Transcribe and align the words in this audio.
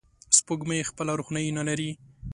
سپوږمۍ 0.37 0.79
خپله 0.89 1.11
روښنایي 1.19 1.51
نه 1.57 1.63
لري 1.67 1.89